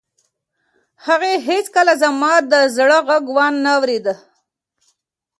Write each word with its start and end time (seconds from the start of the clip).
هغې 1.05 1.33
هیڅکله 1.47 1.93
زما 2.03 2.33
د 2.51 2.53
زړه 2.75 2.99
غږ 3.07 3.25
و 3.35 3.37
نه 3.63 3.71
اورېد. 3.77 4.05